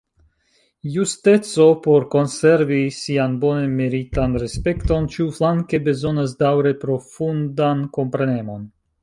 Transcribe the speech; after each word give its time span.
Justeco, 0.93 1.67
por 1.87 2.07
konservi 2.15 2.79
sian 3.01 3.35
bone 3.43 3.67
meritan 3.75 4.33
respekton, 4.45 5.07
ĉiuflanke 5.17 5.83
bezonas 5.91 6.35
daŭre 6.43 6.73
profundan 6.87 7.87
komprenemon. 8.01 8.67